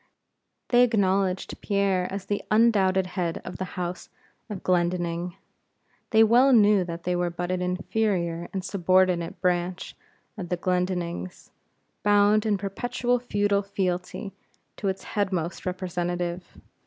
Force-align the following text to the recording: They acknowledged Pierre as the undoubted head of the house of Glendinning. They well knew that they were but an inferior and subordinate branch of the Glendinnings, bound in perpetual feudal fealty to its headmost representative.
They 0.69 0.81
acknowledged 0.81 1.61
Pierre 1.61 2.11
as 2.11 2.25
the 2.25 2.41
undoubted 2.49 3.05
head 3.05 3.39
of 3.45 3.57
the 3.57 3.65
house 3.77 4.09
of 4.49 4.63
Glendinning. 4.63 5.35
They 6.09 6.23
well 6.23 6.51
knew 6.53 6.83
that 6.83 7.03
they 7.03 7.15
were 7.15 7.29
but 7.29 7.51
an 7.51 7.61
inferior 7.61 8.49
and 8.51 8.65
subordinate 8.65 9.39
branch 9.41 9.95
of 10.39 10.49
the 10.49 10.57
Glendinnings, 10.57 11.51
bound 12.01 12.47
in 12.47 12.57
perpetual 12.57 13.19
feudal 13.19 13.61
fealty 13.61 14.33
to 14.77 14.87
its 14.87 15.03
headmost 15.05 15.67
representative. 15.67 16.57